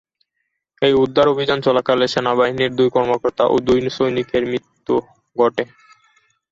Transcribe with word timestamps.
এই 0.81 0.93
উদ্ধার 1.03 1.27
অভিযান 1.27 1.59
চলাকালে 1.67 2.05
সেনাবাহিনীর 2.07 2.71
দুই 2.75 2.89
কর্মকর্তা 2.95 3.43
ও 3.45 3.65
দুই 3.67 3.79
সৈনিকের 3.89 4.43
মৃত্যু 4.45 4.95
ঘটে। 5.35 5.63